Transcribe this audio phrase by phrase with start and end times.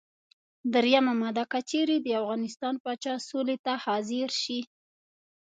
[0.73, 4.59] دریمه ماده: که چېرې د افغانستان پاچا سولې ته حاضر شي.